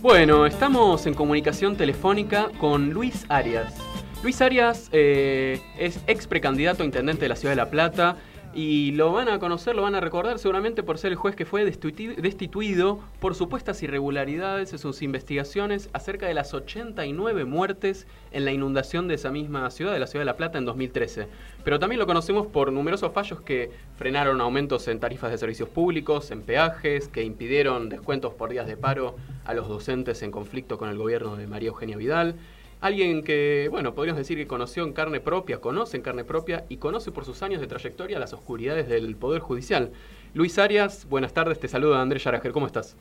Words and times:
Bueno, 0.00 0.46
estamos 0.46 1.06
en 1.06 1.14
comunicación 1.14 1.76
telefónica 1.76 2.50
con 2.58 2.90
Luis 2.90 3.24
Arias. 3.28 3.74
Luis 4.22 4.40
Arias 4.40 4.88
eh, 4.92 5.60
es 5.78 6.00
ex 6.06 6.26
precandidato 6.26 6.82
a 6.82 6.86
intendente 6.86 7.22
de 7.22 7.28
la 7.28 7.36
Ciudad 7.36 7.52
de 7.52 7.56
La 7.56 7.70
Plata 7.70 8.16
y 8.54 8.92
lo 8.92 9.12
van 9.12 9.28
a 9.28 9.38
conocer, 9.38 9.74
lo 9.74 9.82
van 9.82 9.94
a 9.94 10.00
recordar 10.00 10.38
seguramente 10.38 10.82
por 10.82 10.98
ser 10.98 11.12
el 11.12 11.16
juez 11.16 11.34
que 11.34 11.46
fue 11.46 11.64
destituido 11.64 13.00
por 13.20 13.34
supuestas 13.34 13.82
irregularidades 13.82 14.72
en 14.72 14.78
sus 14.78 15.02
investigaciones 15.02 15.88
acerca 15.92 16.26
de 16.26 16.34
las 16.34 16.52
89 16.52 17.44
muertes 17.44 18.06
en 18.30 18.44
la 18.44 18.52
inundación 18.52 19.08
de 19.08 19.14
esa 19.14 19.30
misma 19.30 19.70
ciudad, 19.70 19.92
de 19.92 19.98
la 19.98 20.06
Ciudad 20.06 20.22
de 20.22 20.26
La 20.26 20.36
Plata, 20.36 20.58
en 20.58 20.64
2013. 20.64 21.28
Pero 21.64 21.78
también 21.78 21.98
lo 21.98 22.06
conocemos 22.06 22.46
por 22.46 22.72
numerosos 22.72 23.12
fallos 23.12 23.40
que 23.40 23.70
frenaron 23.96 24.40
aumentos 24.40 24.86
en 24.88 25.00
tarifas 25.00 25.30
de 25.30 25.38
servicios 25.38 25.68
públicos, 25.68 26.30
en 26.30 26.42
peajes, 26.42 27.08
que 27.08 27.22
impidieron 27.22 27.88
descuentos 27.88 28.34
por 28.34 28.50
días 28.50 28.66
de 28.66 28.76
paro 28.76 29.16
a 29.44 29.54
los 29.54 29.68
docentes 29.68 30.22
en 30.22 30.30
conflicto 30.30 30.78
con 30.78 30.88
el 30.88 30.98
gobierno 30.98 31.36
de 31.36 31.46
María 31.46 31.68
Eugenia 31.68 31.96
Vidal 31.96 32.36
Alguien 32.82 33.22
que, 33.22 33.68
bueno, 33.70 33.94
podríamos 33.94 34.18
decir 34.18 34.36
que 34.36 34.48
conoció 34.48 34.82
en 34.82 34.92
carne 34.92 35.20
propia, 35.20 35.60
conoce 35.60 35.96
en 35.96 36.02
carne 36.02 36.24
propia 36.24 36.64
y 36.68 36.78
conoce 36.78 37.12
por 37.12 37.24
sus 37.24 37.40
años 37.44 37.60
de 37.60 37.68
trayectoria 37.68 38.18
las 38.18 38.32
oscuridades 38.32 38.88
del 38.88 39.14
Poder 39.14 39.40
Judicial. 39.40 39.92
Luis 40.34 40.58
Arias, 40.58 41.08
buenas 41.08 41.32
tardes, 41.32 41.60
te 41.60 41.68
saluda 41.68 42.02
Andrés 42.02 42.24
Yarajer, 42.24 42.50
¿cómo 42.50 42.66
estás? 42.66 42.96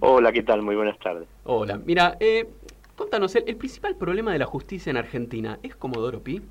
Hola, 0.00 0.30
¿qué 0.30 0.42
tal? 0.42 0.60
Muy 0.60 0.76
buenas 0.76 0.98
tardes. 0.98 1.26
Hola, 1.44 1.80
mira, 1.86 2.18
eh, 2.20 2.50
contanos, 2.96 3.34
el, 3.34 3.56
principal 3.56 3.96
problema 3.96 4.34
de 4.34 4.40
la 4.40 4.44
justicia 4.44 4.90
en 4.90 4.98
Argentina 4.98 5.58
es 5.62 5.74
Comodoro 5.74 6.22
Pi? 6.22 6.42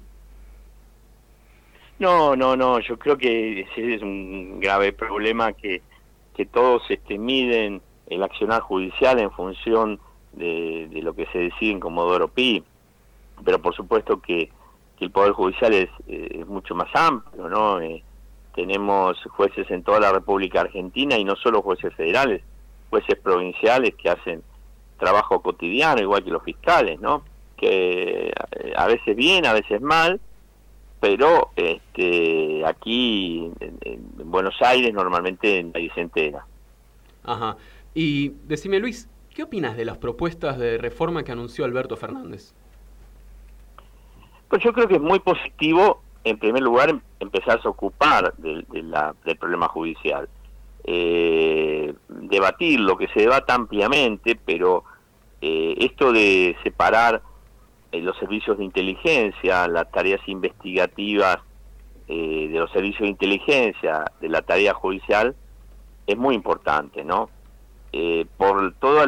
No, 2.00 2.36
no, 2.36 2.56
no, 2.56 2.80
yo 2.80 2.98
creo 2.98 3.20
que 3.20 3.62
ese 3.62 3.94
es 3.94 4.02
un 4.02 4.60
grave 4.60 4.94
problema 4.94 5.54
que, 5.54 5.84
que 6.36 6.48
todos 6.48 6.90
este, 6.90 7.20
miden 7.20 7.84
el 8.08 8.23
accionar 8.23 8.62
judicial 8.62 9.20
en 9.20 9.30
función 9.30 10.00
de, 10.35 10.89
lo 11.02 11.13
que 11.13 11.25
se 11.27 11.39
decide 11.39 11.71
en 11.71 11.80
Comodoro 11.80 12.28
Pi, 12.28 12.64
pero 13.44 13.61
por 13.61 13.75
supuesto 13.75 14.22
que, 14.22 14.50
el 15.00 15.11
Poder 15.11 15.33
Judicial 15.33 15.73
es, 15.73 15.89
eh, 16.08 16.45
mucho 16.47 16.73
más 16.73 16.88
amplio, 16.95 17.50
¿no? 17.50 17.81
Eh, 17.81 18.02
tenemos 18.55 19.22
jueces 19.30 19.69
en 19.69 19.83
toda 19.83 20.00
la 20.00 20.11
República 20.14 20.61
Argentina 20.61 21.17
y 21.17 21.25
no 21.25 21.36
solo 21.36 21.61
jueces 21.61 21.94
federales, 21.94 22.42
jueces 22.89 23.19
provinciales 23.19 23.94
que 23.95 24.09
hacen 24.09 24.42
trabajo 24.97 25.42
cotidiano, 25.42 26.02
igual 26.02 26.23
que 26.23 26.31
los 26.31 26.44
fiscales, 26.44 26.99
¿no? 27.02 27.23
Que 27.58 28.30
eh, 28.30 28.73
a 28.75 28.88
veces 28.88 29.16
bien, 29.16 29.45
a 29.45 29.53
veces 29.53 29.81
mal, 29.81 30.22
pero 31.02 31.52
este, 31.55 32.66
aquí 32.66 33.52
en, 33.59 34.31
Buenos 34.31 34.55
Aires 34.61 34.94
normalmente 34.94 35.64
nadie 35.64 35.92
se 35.94 36.02
entera. 36.02 36.45
Ajá. 37.23 37.58
Y 37.94 38.30
decime, 38.45 38.80
Luis, 38.80 39.08
¿Qué 39.36 39.44
opinas 39.44 39.75
de 39.75 39.83
las 39.83 39.97
propuestas 39.97 40.58
de 40.58 40.78
reforma 40.78 41.23
que 41.23 41.33
anunció 41.33 41.66
Alberto 41.66 41.97
Fernández? 41.97 42.53
Pues 44.47 44.64
yo 44.64 44.72
creo 44.72 44.88
que 44.88 44.95
es 44.95 45.02
muy 45.02 45.19
positivo, 45.19 46.02
en 46.23 46.39
primer 46.39 46.64
lugar, 46.64 46.95
empezarse 47.19 47.67
a 47.67 47.72
ocupar 47.72 48.33
del, 48.38 48.66
problema 49.38 49.67
judicial. 49.67 50.30
Eh, 50.86 51.94
debatir 52.08 52.80
lo 52.80 52.95
que 52.95 53.09
se 53.09 53.19
debata 53.19 53.53
ampliamente, 53.53 54.39
pero 54.45 54.86
eh, 55.42 55.75
esto 55.80 56.14
de 56.14 56.55
separar 56.64 57.22
eh, 57.92 57.99
los 57.99 58.17
servicios 58.17 58.58
de 58.58 58.64
inteligencia, 58.64 59.67
las 59.67 59.92
tareas 59.92 60.22
investigativas 60.27 61.39
de 62.08 62.52
los 62.53 62.72
servicios 62.72 63.02
de 63.02 63.09
inteligencia 63.09 64.05
de 64.22 64.30
la 64.30 64.44
tarea 64.44 64.73
judicial, 64.75 65.36
es 66.08 66.16
muy 66.16 66.36
importante, 66.36 67.03
¿no? 67.03 67.31
Eh, 67.98 68.26
por 68.36 68.74
todos 68.74 69.08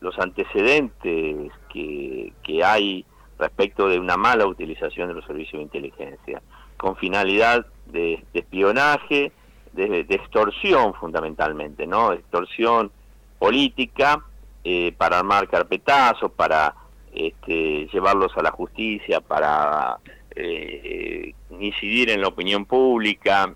los 0.00 0.18
antecedentes 0.18 1.52
que, 1.70 2.32
hay 2.64 3.04
respecto 3.38 3.90
de 3.90 3.98
una 3.98 4.16
mala 4.16 4.46
utilización 4.46 5.08
de 5.08 5.14
los 5.14 5.26
servicios 5.26 5.58
de 5.58 5.64
inteligencia, 5.64 6.40
con 6.78 6.96
finalidad 6.96 7.66
de, 7.84 8.24
espionaje, 8.32 9.32
de, 9.74 10.06
extorsión 10.08 10.94
fundamentalmente, 10.94 11.86
¿no? 11.86 12.14
Extorsión 12.14 12.90
política 13.38 14.24
eh, 14.64 14.94
para 14.96 15.18
armar 15.18 15.46
carpetazos, 15.50 16.32
para 16.32 16.74
este, 17.12 17.86
llevarlos 17.92 18.34
a 18.38 18.42
la 18.42 18.50
justicia, 18.50 19.20
para 19.20 19.98
eh, 20.34 21.34
incidir 21.50 22.08
en 22.08 22.22
la 22.22 22.28
opinión 22.28 22.64
pública, 22.64 23.54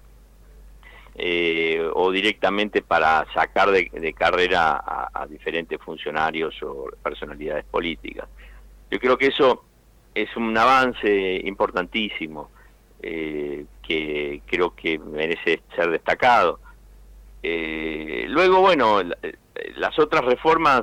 eh, 1.21 1.85
o 1.95 2.13
directamente 2.13 2.81
para 2.81 3.27
sacar 3.35 3.73
de, 3.73 4.13
carrera 4.13 4.81
a, 5.13 5.27
diferentes 5.27 5.77
funcionarios 5.81 6.55
o 6.63 6.87
personalidades 7.03 7.65
políticas. 7.65 8.29
Yo 8.89 9.01
creo 9.01 9.19
que 9.19 9.27
eso 9.27 9.65
es 10.15 10.37
un 10.37 10.57
avance 10.57 11.41
importantísimo 11.45 12.51
eh, 13.03 13.65
que 13.83 14.43
creo 14.47 14.77
que 14.77 15.01
merece 15.01 15.61
ser 15.75 15.91
destacado. 15.91 16.61
Eh, 17.43 18.27
luego, 18.29 18.61
bueno, 18.61 19.03
las 19.75 19.99
otras 19.99 20.25
reformas 20.25 20.83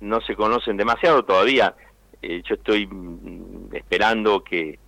no 0.00 0.20
se 0.20 0.36
conocen 0.36 0.76
demasiado 0.76 1.24
todavía. 1.24 1.74
yo 2.20 2.56
estoy 2.56 2.86
mm, 2.86 3.74
esperando 3.74 4.44
que, 4.44 4.78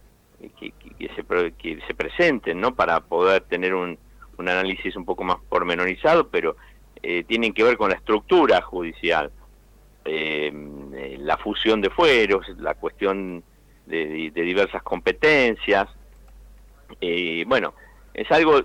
que, 0.60 0.74
se, 1.16 1.24
que 1.56 1.80
se 1.86 1.94
presenten, 1.94 2.60
¿no? 2.60 2.74
Para 2.74 3.00
poder 3.00 3.44
tener 3.44 3.74
un, 3.74 3.98
un 4.38 4.48
análisis 4.48 4.96
un 4.96 5.04
poco 5.04 5.24
más 5.24 5.38
pormenorizado, 5.48 6.28
pero 6.28 6.56
eh, 7.02 7.22
tienen 7.24 7.52
que 7.52 7.62
ver 7.62 7.76
con 7.76 7.90
la 7.90 7.96
estructura 7.96 8.62
judicial, 8.62 9.30
eh, 10.06 10.50
eh, 10.94 11.16
la 11.20 11.36
fusión 11.36 11.82
de 11.82 11.90
fueros, 11.90 12.46
la 12.58 12.74
cuestión 12.74 13.44
de, 13.84 14.30
diversas 14.34 14.82
competencias. 14.82 15.86
bueno, 17.46 17.74
es 18.14 18.30
algo 18.32 18.62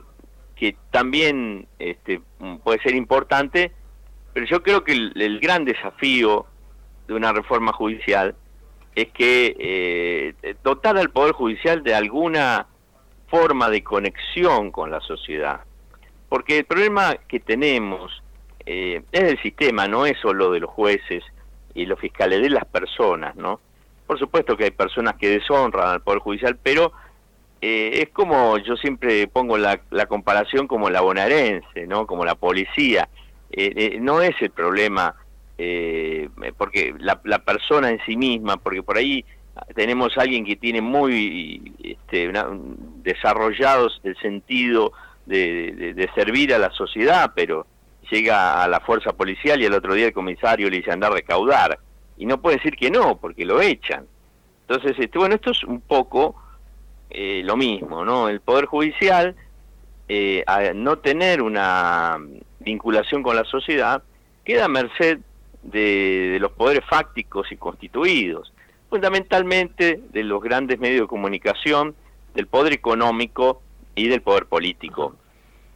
que 0.56 0.78
también 0.92 1.68
este, 1.80 2.22
puede 2.64 2.82
ser 2.82 2.96
importante, 2.96 3.74
pero 4.34 4.46
yo 4.46 4.64
creo 4.64 4.86
que 4.86 4.94
el, 4.94 5.40
gran 5.42 5.66
desafío 5.66 6.46
de 7.08 7.16
una 7.16 7.34
reforma 7.34 7.74
judicial 7.74 8.36
es 8.96 9.10
que 9.10 10.34
dotar 10.64 10.98
al 10.98 11.10
Poder 11.10 11.34
Judicial 11.34 11.84
de 11.84 11.94
alguna 11.94 12.68
forma 13.30 13.70
de 13.70 13.84
conexión 13.84 14.72
con 14.72 14.92
la 14.92 15.00
sociedad. 15.02 15.62
Porque 16.28 16.60
el 16.60 16.66
problema 16.66 17.16
que 17.28 17.40
tenemos 17.40 18.22
eh, 18.66 19.02
es 19.12 19.24
el 19.24 19.42
sistema, 19.42 19.88
no 19.88 20.06
es 20.06 20.18
solo 20.20 20.52
de 20.52 20.60
los 20.60 20.70
jueces 20.70 21.24
y 21.74 21.86
los 21.86 22.00
fiscales, 22.00 22.42
de 22.42 22.50
las 22.50 22.66
personas, 22.66 23.36
¿no? 23.36 23.60
Por 24.06 24.20
supuesto 24.20 24.58
que 24.58 24.66
hay 24.66 24.72
personas 24.72 25.16
que 25.16 25.30
deshonran 25.30 25.88
al 25.88 26.02
Poder 26.02 26.20
Judicial, 26.20 26.58
pero 26.62 26.92
eh, 27.62 28.02
es 28.04 28.10
como 28.10 28.58
yo 28.58 28.76
siempre 28.76 29.28
pongo 29.28 29.58
la, 29.58 29.80
comparación 30.08 30.68
como 30.68 30.90
la 30.90 31.02
bonaerense, 31.02 31.88
¿no? 31.88 32.06
Como 32.06 32.26
la 32.26 32.36
policía. 32.36 33.10
Eh, 33.52 33.98
no 34.00 34.22
es 34.22 34.40
el 34.42 34.52
problema 34.52 35.16
porque 36.58 36.96
la, 37.00 37.20
la 37.26 37.40
persona 37.40 37.90
en 37.90 38.00
sí 38.06 38.16
misma, 38.16 38.56
porque 38.56 38.82
por 38.82 38.96
ahí 38.96 39.26
tenemos 39.76 40.18
a 40.18 40.22
alguien 40.22 40.46
que 40.46 40.56
tiene 40.56 40.82
muy 40.82 41.74
este, 41.84 42.32
desarrollados 43.04 44.00
el 44.04 44.18
sentido 44.18 44.94
de, 45.26 46.10
servir 46.16 46.54
a 46.54 46.58
la 46.58 46.72
sociedad, 46.72 47.32
pero 47.36 47.66
llega 48.10 48.64
a 48.64 48.68
la 48.68 48.80
fuerza 48.80 49.14
policial 49.14 49.62
y 49.62 49.66
el 49.66 49.74
otro 49.74 49.94
día 49.94 50.08
el 50.08 50.14
comisario 50.14 50.70
le 50.70 50.78
dice 50.78 50.92
andar 50.92 51.12
a 51.12 51.16
recaudar. 51.16 51.80
Y 52.18 52.26
no 52.26 52.42
puede 52.42 52.58
decir 52.58 52.76
que 52.76 52.92
no, 52.92 53.18
porque 53.18 53.46
lo 53.46 53.62
echan. 53.62 54.06
Entonces, 54.68 54.98
este, 55.00 55.18
bueno, 55.18 55.36
esto 55.36 55.52
es 55.52 55.64
un 55.64 55.82
poco 55.82 56.36
eh, 57.10 57.42
lo 57.46 57.56
mismo, 57.56 58.04
¿no? 58.04 58.28
El 58.28 58.42
Poder 58.42 58.66
Judicial, 58.66 59.36
eh, 60.08 60.44
no 60.76 60.98
tener 60.98 61.42
una 61.42 62.18
vinculación 62.60 63.24
con 63.24 63.36
la 63.36 63.46
sociedad, 63.46 64.04
queda 64.44 64.66
a 64.66 64.70
merced 64.70 65.20
de 65.64 66.38
los 66.40 66.52
poderes 66.52 66.86
fácticos 66.86 67.52
y 67.52 67.58
constituidos 67.58 68.52
fundamentalmente 68.90 70.02
de 70.12 70.24
los 70.24 70.42
grandes 70.42 70.80
medios 70.80 71.02
de 71.02 71.08
comunicación, 71.08 71.96
del 72.34 72.48
poder 72.48 72.74
económico 72.74 73.62
y 73.96 74.08
del 74.08 74.22
poder 74.22 74.46
político. 74.46 75.16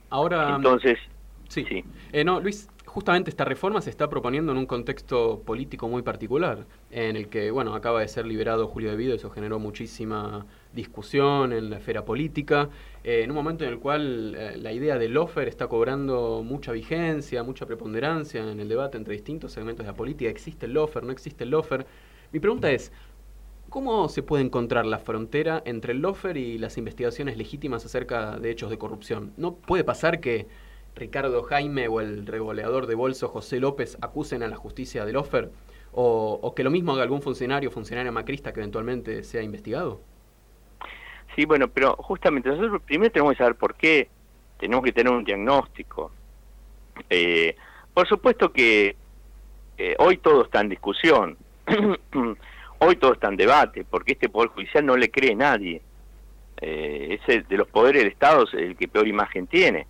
Ahora, 0.09 0.55
entonces, 0.55 0.99
sí, 1.47 1.65
sí. 1.67 1.83
Eh, 2.11 2.23
no, 2.23 2.39
Luis, 2.39 2.69
justamente 2.93 3.31
esta 3.31 3.43
reforma 3.43 3.81
se 3.81 3.89
está 3.89 4.07
proponiendo 4.07 4.51
en 4.51 4.59
un 4.59 4.67
contexto 4.67 5.41
político 5.43 5.87
muy 5.87 6.03
particular, 6.03 6.65
en 6.91 7.15
el 7.15 7.27
que, 7.27 7.49
bueno, 7.49 7.73
acaba 7.73 8.01
de 8.01 8.07
ser 8.07 8.27
liberado 8.27 8.67
Julio 8.67 8.91
De 8.91 8.95
Vido, 8.95 9.15
eso 9.15 9.31
generó 9.31 9.57
muchísima 9.57 10.45
discusión 10.73 11.53
en 11.53 11.71
la 11.71 11.77
esfera 11.77 12.05
política, 12.05 12.69
eh, 13.03 13.21
en 13.23 13.31
un 13.31 13.35
momento 13.35 13.63
en 13.63 13.71
el 13.71 13.79
cual 13.79 14.35
eh, 14.37 14.57
la 14.57 14.71
idea 14.71 14.99
del 14.99 15.13
lofer 15.13 15.47
está 15.47 15.67
cobrando 15.67 16.43
mucha 16.45 16.71
vigencia, 16.71 17.41
mucha 17.41 17.65
preponderancia 17.65 18.47
en 18.47 18.59
el 18.59 18.69
debate 18.69 18.97
entre 18.97 19.15
distintos 19.15 19.51
segmentos 19.51 19.83
de 19.83 19.91
la 19.91 19.97
política, 19.97 20.29
existe 20.29 20.67
el 20.67 20.73
lofer, 20.73 21.03
no 21.03 21.11
existe 21.11 21.45
el 21.45 21.49
lofer, 21.49 21.87
mi 22.33 22.39
pregunta 22.39 22.71
es, 22.71 22.91
¿cómo 23.69 24.09
se 24.09 24.23
puede 24.23 24.43
encontrar 24.43 24.87
la 24.87 24.97
frontera 24.97 25.61
entre 25.65 25.93
el 25.93 25.99
lofer 25.99 26.35
y 26.35 26.57
las 26.57 26.79
investigaciones 26.79 27.37
legítimas 27.37 27.85
acerca 27.85 28.39
de 28.39 28.49
hechos 28.49 28.71
de 28.71 28.79
corrupción? 28.79 29.33
¿No 29.37 29.53
puede 29.53 29.83
pasar 29.83 30.19
que 30.19 30.47
Ricardo 30.95 31.43
Jaime 31.43 31.87
o 31.87 32.01
el 32.01 32.25
regoleador 32.25 32.87
de 32.87 32.95
bolso 32.95 33.29
José 33.29 33.59
López 33.59 33.99
acusen 34.01 34.41
a 34.41 34.47
la 34.47 34.55
justicia 34.55 35.05
del 35.05 35.17
OFER? 35.17 35.51
O, 35.95 36.53
que 36.55 36.63
lo 36.63 36.71
mismo 36.71 36.93
haga 36.93 37.03
algún 37.03 37.21
funcionario 37.21 37.69
o 37.69 37.71
funcionaria 37.71 38.11
macrista 38.11 38.51
que 38.51 38.61
eventualmente 38.61 39.23
sea 39.23 39.43
investigado? 39.43 40.01
Sí, 41.35 41.45
bueno, 41.45 41.67
pero 41.67 41.95
justamente 41.97 42.49
nosotros 42.49 42.81
primero 42.81 43.11
tenemos 43.11 43.33
que 43.33 43.37
saber 43.37 43.55
por 43.55 43.75
qué, 43.75 44.09
tenemos 44.57 44.83
que 44.83 44.91
tener 44.91 45.13
un 45.13 45.23
diagnóstico. 45.23 46.11
Eh, 47.11 47.55
por 47.93 48.07
supuesto 48.07 48.51
que 48.51 48.95
eh, 49.77 49.95
hoy 49.99 50.17
todo 50.17 50.45
está 50.45 50.61
en 50.61 50.69
discusión, 50.69 51.37
hoy 52.79 52.95
todo 52.97 53.13
está 53.13 53.27
en 53.27 53.37
debate, 53.37 53.85
porque 53.89 54.13
este 54.13 54.29
Poder 54.29 54.49
Judicial 54.49 54.85
no 54.85 54.97
le 54.97 55.09
cree 55.09 55.35
nadie. 55.35 55.81
Eh, 56.61 57.19
es 57.19 57.35
el, 57.35 57.47
de 57.47 57.57
los 57.57 57.67
poderes 57.67 58.03
del 58.03 58.11
Estado 58.11 58.45
el 58.53 58.75
que 58.75 58.87
peor 58.87 59.07
imagen 59.07 59.47
tiene. 59.47 59.87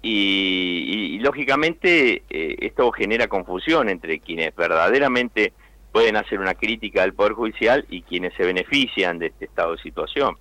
Y, 0.00 1.18
lógicamente 1.20 2.22
eh, 2.30 2.56
esto 2.60 2.92
genera 2.92 3.26
confusión 3.26 3.88
entre 3.88 4.20
quienes 4.20 4.54
verdaderamente 4.54 5.52
pueden 5.92 6.16
hacer 6.16 6.38
una 6.38 6.54
crítica 6.54 7.02
al 7.02 7.12
Poder 7.12 7.32
Judicial 7.32 7.84
y 7.90 8.02
quienes 8.02 8.32
se 8.34 8.44
benefician 8.44 9.18
de 9.18 9.26
este 9.26 9.46
estado 9.46 9.72
de 9.72 9.82
situación. 9.82 10.36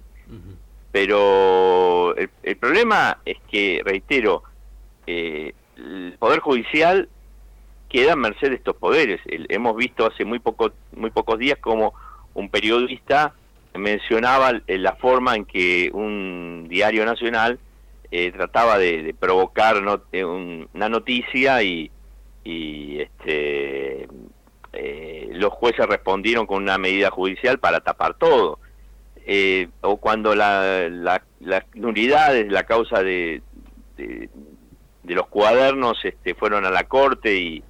Pero 0.92 2.16
el, 2.16 2.58
problema 2.58 3.20
es 3.26 3.38
que, 3.50 3.82
reitero, 3.84 4.44
eh, 5.06 5.54
el 5.78 6.16
Poder 6.20 6.40
Judicial 6.40 7.10
queda 7.90 8.14
a 8.14 8.16
merced 8.16 8.50
de 8.50 8.56
estos 8.56 8.76
poderes. 8.76 9.22
hemos 9.26 9.76
visto 9.76 10.06
hace 10.06 10.26
muy, 10.26 10.40
poco, 10.40 10.72
muy 10.96 11.12
pocos 11.12 11.40
días 11.40 11.58
como 11.60 11.94
un 12.34 12.50
periodista 12.50 13.34
mencionaba 13.78 14.62
la 14.68 14.96
forma 14.96 15.36
en 15.36 15.46
que 15.46 15.90
un 15.94 16.68
diario 16.70 17.06
nacional 17.06 17.60
eh, 18.12 18.32
trataba 18.32 18.78
de, 18.78 19.16
provocar 19.20 19.78
eh, 20.12 20.24
una 20.24 20.90
noticia 20.90 21.62
y, 21.64 21.92
este, 22.46 24.08
eh, 24.74 25.30
los 25.34 25.52
jueces 25.52 25.86
respondieron 25.86 26.46
con 26.46 26.64
una 26.64 26.78
medida 26.78 27.10
judicial 27.10 27.60
para 27.60 27.82
tapar 27.82 28.14
todo. 28.14 28.60
o 29.82 29.98
cuando 29.98 30.36
la, 30.36 30.90
las 30.90 31.64
nulidades, 31.76 32.50
la 32.50 32.64
causa 32.64 33.04
de, 33.04 33.42
de, 33.98 34.30
los 35.04 35.28
cuadernos 35.28 35.98
este, 36.04 36.34
fueron 36.36 36.66
a 36.66 36.70
la 36.70 36.84
corte 36.84 37.36
y, 37.36 37.64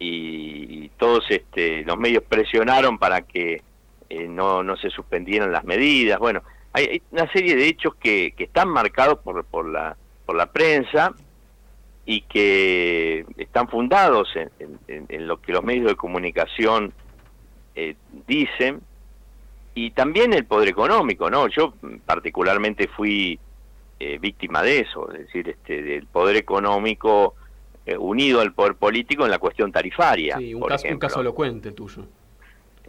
y, 0.00 0.88
todos 0.98 1.24
este, 1.30 1.82
los 1.84 1.96
medios 1.96 2.22
presionaron 2.24 2.98
para 2.98 3.22
que 3.22 3.62
no, 4.28 4.62
no 4.62 4.76
se 4.76 4.90
suspendieran 4.90 5.50
las 5.50 5.64
medidas. 5.64 6.18
Bueno, 6.18 6.42
hay, 6.72 7.00
una 7.10 7.30
serie 7.32 7.56
de 7.56 7.68
hechos 7.68 7.94
que, 7.94 8.32
que 8.36 8.44
están 8.44 8.68
marcados 8.68 9.18
por, 9.20 9.44
por, 9.44 9.66
la, 9.66 9.96
por 10.26 10.36
la 10.36 10.46
prensa 10.46 11.14
y 12.04 12.22
que 12.22 13.24
están 13.36 13.68
fundados 13.68 14.34
en, 14.34 14.50
en, 14.88 15.26
lo 15.26 15.40
que 15.40 15.52
los 15.52 15.62
medios 15.62 15.86
de 15.86 15.96
comunicación 15.96 16.92
eh, 17.74 17.94
dicen 18.26 18.80
y 19.74 19.90
también 19.92 20.32
el 20.32 20.44
poder 20.44 20.68
económico, 20.68 21.30
¿no? 21.30 21.46
Yo 21.48 21.74
particularmente 22.04 22.88
fui 22.88 23.38
eh, 24.00 24.18
víctima 24.18 24.62
de 24.62 24.80
eso, 24.80 25.12
es 25.12 25.26
decir, 25.26 25.48
este, 25.48 25.82
del 25.82 26.06
poder 26.06 26.36
económico 26.36 27.34
eh, 27.86 27.96
unido 27.96 28.40
al 28.40 28.52
poder 28.52 28.74
político 28.74 29.24
en 29.24 29.30
la 29.30 29.38
cuestión 29.38 29.72
tarifaria. 29.72 30.36
Sí, 30.38 30.54
un, 30.54 30.62
caso, 30.62 30.88
un 30.88 30.98
caso 30.98 31.20
elocuente 31.20 31.72
tuyo. 31.72 32.04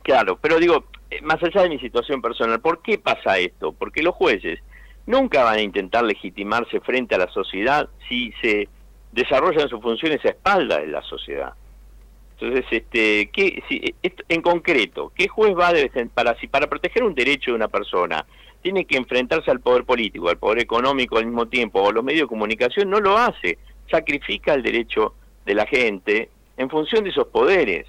Claro, 0.04 0.38
pero 0.42 0.60
digo, 0.60 0.86
eh, 1.10 1.22
más 1.22 1.42
allá 1.44 1.64
de 1.64 1.70
mi 1.70 1.80
situación 1.80 2.22
personal, 2.22 2.60
¿por 2.60 2.82
qué 2.82 2.98
pasa 2.98 3.38
esto? 3.38 3.72
Porque 3.72 4.02
los 4.02 4.16
jueces 4.16 4.60
nunca 5.06 5.44
van 5.44 5.58
a 5.58 5.62
intentar 5.62 6.04
legitimarse 6.04 6.80
frente 6.80 7.16
a 7.16 7.20
la 7.20 7.28
sociedad 7.30 7.90
si 8.08 8.34
se 8.42 8.68
desarrollan 9.12 9.70
sus 9.70 9.82
funciones 9.82 10.24
a 10.26 10.30
espalda 10.30 10.80
de 10.80 10.88
la 10.88 11.02
sociedad. 11.04 11.54
Entonces, 12.40 12.66
este, 12.72 13.30
¿qué, 13.32 13.62
si, 13.70 13.94
en 14.02 14.42
concreto, 14.42 15.12
¿qué 15.16 15.28
juez 15.28 15.54
va 15.56 15.70
a 15.70 15.74
para 16.14 16.36
si 16.40 16.48
para 16.48 16.68
proteger 16.68 17.04
un 17.04 17.14
derecho 17.14 17.52
de 17.52 17.56
una 17.56 17.68
persona 17.68 18.26
tiene 18.64 18.86
que 18.86 18.98
enfrentarse 18.98 19.52
al 19.52 19.60
poder 19.60 19.84
político, 19.84 20.30
al 20.30 20.38
poder 20.38 20.60
económico 20.60 21.18
al 21.18 21.26
mismo 21.26 21.48
tiempo, 21.48 21.82
o 21.82 21.92
los 21.92 22.04
medios 22.04 22.22
de 22.22 22.28
comunicación? 22.28 22.90
No 22.90 23.00
lo 23.00 23.16
hace, 23.18 23.60
sacrifica 23.92 24.56
el 24.56 24.64
derecho 24.64 25.14
de 25.46 25.54
la 25.54 25.68
gente 25.68 26.30
en 26.58 26.70
función 26.70 27.04
de 27.04 27.12
esos 27.12 27.28
poderes 27.28 27.88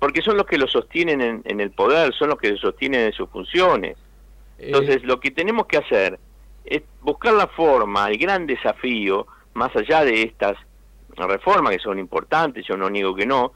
porque 0.00 0.22
son 0.22 0.38
los 0.38 0.46
que 0.46 0.58
lo 0.58 0.66
sostienen 0.66 1.42
en, 1.44 1.60
el 1.60 1.70
poder, 1.70 2.12
son 2.14 2.30
los 2.30 2.38
que 2.38 2.50
lo 2.50 2.56
sostienen 2.56 3.02
en 3.02 3.12
sus 3.12 3.28
funciones. 3.28 3.98
Eh. 4.58 4.66
Entonces, 4.66 5.04
lo 5.04 5.20
que 5.20 5.30
tenemos 5.30 5.66
que 5.66 5.76
hacer 5.76 6.18
es 6.64 6.82
buscar 7.02 7.34
la 7.34 7.46
forma, 7.46 8.08
el 8.08 8.16
gran 8.16 8.46
desafío, 8.46 9.26
más 9.52 9.76
allá 9.76 10.02
de 10.02 10.22
estas 10.22 10.56
reformas 11.16 11.74
que 11.74 11.82
son 11.82 11.98
importantes, 11.98 12.66
yo 12.66 12.78
no 12.78 12.88
niego 12.88 13.14
que 13.14 13.26
no, 13.26 13.52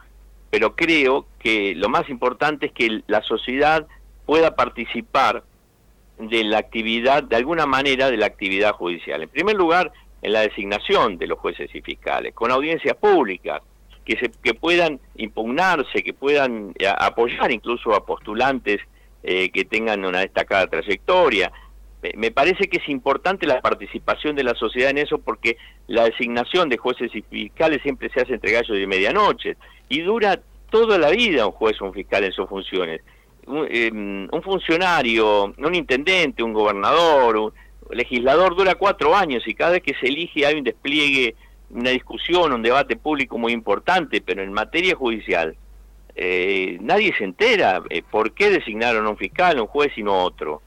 pero 0.51 0.77
creo 0.77 1.27
que 1.39 1.75
lo 1.75 1.89
más 1.89 2.11
importante 2.11 2.67
es 2.67 2.73
que 2.73 3.03
la 3.07 3.23
sociedad 3.23 3.87
pueda 4.27 4.55
participar 4.55 5.45
de 6.19 6.45
la 6.45 6.59
actividad, 6.59 7.23
de 7.23 7.37
alguna 7.37 7.65
manera, 7.65 8.11
de 8.11 8.19
la 8.19 8.27
actividad 8.27 8.73
judicial. 8.73 9.23
En 9.23 9.31
primer 9.31 9.57
lugar, 9.57 9.93
en 10.25 10.33
la 10.33 10.41
designación 10.41 11.19
de 11.19 11.27
los 11.27 11.39
jueces 11.39 11.73
y 11.75 11.83
fiscales, 11.83 12.33
con 12.35 12.51
audiencias 12.51 12.97
públicas, 12.97 13.61
que, 14.07 14.17
se, 14.17 14.31
que 14.43 14.55
puedan 14.55 14.99
impugnarse, 15.17 16.03
que 16.03 16.15
puedan 16.15 16.73
eh, 16.79 16.87
apoyar 16.89 17.53
incluso 17.53 17.95
a 17.95 18.07
postulantes 18.07 18.81
eh, 19.23 19.51
que 19.51 19.67
tengan 19.67 20.03
una 20.03 20.21
destacada 20.21 20.67
trayectoria. 20.67 21.53
Me 22.17 22.31
parece 22.31 22.69
que 22.69 22.79
es 22.79 22.89
importante 22.89 23.47
la 23.47 23.61
participación 23.61 24.35
de 24.35 24.45
la 24.45 24.55
sociedad 24.55 24.91
en 24.91 24.99
eso 24.99 25.19
porque 25.19 25.59
la 25.89 26.05
designación 26.05 26.71
de 26.71 26.79
jueces 26.79 27.15
y 27.15 27.21
fiscales 27.23 27.83
siempre 27.83 28.09
se 28.09 28.23
hace 28.23 28.35
entre 28.35 28.53
gallos 28.53 28.77
de 28.77 28.87
medianoche 28.87 29.57
y 29.91 30.01
dura 30.01 30.41
toda 30.71 30.99
la 30.99 31.11
vida 31.11 31.47
un 31.47 31.53
juez 31.53 31.81
o 31.81 31.85
un 31.85 31.93
fiscal 31.93 32.25
en 32.25 32.33
sus 32.33 32.49
funciones. 32.49 33.03
Un, 33.47 33.67
em, 33.71 34.29
un 34.31 34.43
funcionario, 34.43 35.55
un 35.57 35.75
intendente, 35.75 36.43
un 36.43 36.55
gobernador, 36.55 37.37
un 37.37 37.53
legislador 37.91 38.57
dura 38.57 38.75
cuatro 38.75 39.15
años 39.15 39.47
y 39.47 39.55
cada 39.55 39.73
vez 39.73 39.83
que 39.83 39.95
se 39.95 40.07
elige 40.09 40.47
hay 40.47 40.57
un 40.57 40.65
despliegue 40.65 41.35
una 41.71 41.91
discusión, 41.91 42.53
un 42.53 42.63
debate 42.63 42.97
público 42.97 43.37
muy 43.37 43.53
importante, 43.53 44.21
pero 44.21 44.43
en 44.43 44.53
materia 44.53 44.95
judicial 44.95 45.57
eh, 46.15 46.79
nadie 46.81 47.13
se 47.17 47.25
entera 47.25 47.83
eh, 47.91 48.03
por 48.09 48.33
qué 48.33 48.51
designaron 48.51 49.07
a 49.07 49.11
un 49.11 49.17
fiscal, 49.17 49.61
un 49.61 49.67
juez 49.67 49.93
y 49.97 50.03
no 50.03 50.23
otro. 50.23 50.63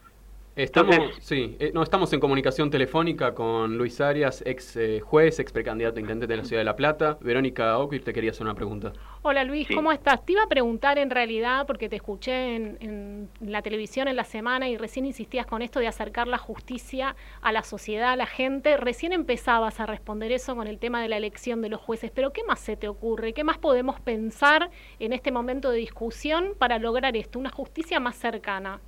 Estamos, 0.57 0.98
sí, 1.21 1.56
eh, 1.59 1.69
no, 1.71 1.83
estamos 1.83 2.12
en 2.13 2.19
comunicación 2.19 2.71
telefónica 2.71 3.36
con 3.36 3.77
Luis 3.77 4.01
Arias, 4.01 4.42
ex 4.44 4.75
eh, 4.75 5.01
juez, 5.01 5.38
ex 5.38 5.51
precandidato 5.51 5.98
a 5.98 6.00
intendente 6.00 6.25
de 6.25 6.36
la 6.36 6.44
Ciudad 6.45 6.62
de 6.62 6.65
La 6.65 6.75
Plata. 6.75 7.19
Verónica 7.21 7.77
Oquir 7.77 8.04
te 8.04 8.12
quería 8.12 8.31
hacer 8.31 8.42
una 8.42 8.56
pregunta. 8.56 8.92
Hola 9.21 9.44
Luis, 9.44 9.68
¿cómo 9.71 9.92
estás? 9.92 10.25
Te 10.25 10.31
iba 10.31 10.41
a 10.41 10.48
preguntar 10.48 10.98
en 10.98 11.12
realidad, 11.12 11.67
porque 11.67 11.89
te 11.89 11.98
escuché 11.98 12.55
en, 12.55 13.29
la 13.39 13.62
televisión 13.62 14.08
en 14.08 14.15
la 14.15 14.24
semana 14.24 14.67
y 14.67 14.77
recién 14.77 15.05
insistías 15.05 15.46
con 15.46 15.62
esto 15.62 15.79
de 15.79 15.86
acercar 15.86 16.27
la 16.27 16.39
justicia 16.39 17.15
a 17.41 17.51
la 17.51 17.62
sociedad, 17.62 18.13
a 18.13 18.15
la 18.15 18.25
gente. 18.25 18.77
Recién 18.77 19.13
empezabas 19.13 19.79
a 19.79 19.86
responder 19.86 20.31
eso 20.31 20.55
con 20.55 20.65
el 20.65 20.79
tema 20.79 21.03
de 21.03 21.08
la 21.08 21.17
elección 21.17 21.62
de 21.62 21.70
los 21.70 21.81
jueces, 21.81 22.10
pero 22.10 22.34
¿qué 22.34 22.43
más 22.43 22.60
se 22.60 22.75
te 22.75 22.88
ocurre? 22.88 23.34
¿Qué 23.34 23.43
más 23.43 23.60
podemos 23.60 24.00
pensar 24.00 24.72
en 24.98 25.13
este 25.13 25.31
momento 25.31 25.70
de 25.70 25.77
discusión 25.77 26.55
para 26.58 26.79
lograr 26.79 27.15
esto, 27.15 27.38
una 27.38 27.51
justicia 27.51 28.00
más 28.00 28.15
cercana? 28.15 28.81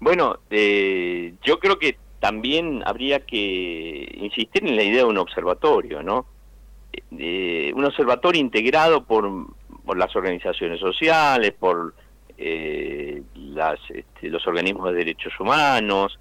Bueno, 0.00 0.38
eh, 0.48 1.34
yo 1.42 1.60
creo 1.60 1.78
que 1.78 1.98
también 2.20 2.82
habría 2.86 3.20
que 3.20 4.10
insistir 4.18 4.66
en 4.66 4.74
la 4.74 4.82
idea 4.82 5.00
de 5.00 5.04
un 5.04 5.18
observatorio, 5.18 6.02
¿no? 6.02 6.26
Eh, 7.18 7.70
un 7.74 7.84
observatorio 7.84 8.40
integrado 8.40 9.04
por, 9.04 9.30
por, 9.84 9.98
las 9.98 10.16
organizaciones 10.16 10.80
sociales, 10.80 11.52
por 11.52 11.94
eh, 12.38 13.22
las, 13.34 13.78
este, 13.90 14.30
los 14.30 14.46
organismos 14.46 14.90
de 14.90 14.98
derechos 14.98 15.38
humanos, 15.38 16.18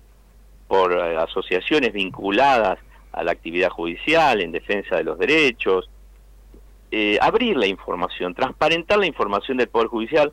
por 0.68 0.94
asociaciones 1.00 1.94
vinculadas 1.94 2.80
a 3.14 3.24
la 3.24 3.32
actividad 3.32 3.70
judicial 3.70 4.42
en 4.42 4.52
defensa 4.52 4.98
de 4.98 5.04
los 5.06 5.18
derechos, 5.18 5.90
abrir 7.22 7.56
la 7.56 7.66
información, 7.66 8.36
transparentar 8.36 9.00
la 9.00 9.06
información 9.08 9.58
del 9.58 9.70
Poder 9.70 9.88
Judicial, 9.88 10.32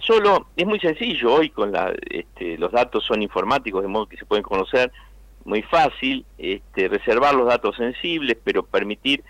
Solo 0.00 0.48
es 0.56 0.66
muy 0.66 0.80
sencillo 0.80 1.34
hoy 1.34 1.50
con 1.50 1.70
la, 1.70 1.92
este, 2.08 2.56
los 2.56 2.72
datos 2.72 3.04
son 3.04 3.22
informáticos 3.22 3.82
de 3.82 3.88
modo 3.88 4.06
que 4.06 4.16
se 4.16 4.24
pueden 4.24 4.42
conocer 4.42 4.90
muy 5.44 5.62
fácil, 5.62 6.24
este, 6.38 6.88
reservar 6.88 7.34
los 7.34 7.46
datos 7.46 7.76
sensibles, 7.76 8.36
pero 8.42 8.64
permitir 8.64 9.22